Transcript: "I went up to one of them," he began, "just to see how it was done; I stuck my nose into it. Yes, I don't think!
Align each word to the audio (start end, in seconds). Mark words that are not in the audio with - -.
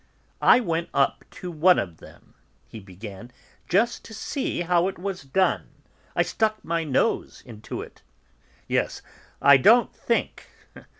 "I 0.41 0.59
went 0.61 0.89
up 0.95 1.23
to 1.29 1.51
one 1.51 1.77
of 1.77 1.97
them," 1.97 2.33
he 2.67 2.79
began, 2.79 3.31
"just 3.69 4.03
to 4.05 4.15
see 4.15 4.61
how 4.61 4.87
it 4.87 4.97
was 4.97 5.21
done; 5.21 5.67
I 6.15 6.23
stuck 6.23 6.65
my 6.65 6.83
nose 6.83 7.43
into 7.45 7.83
it. 7.83 8.01
Yes, 8.67 9.03
I 9.43 9.57
don't 9.57 9.95
think! 9.95 10.47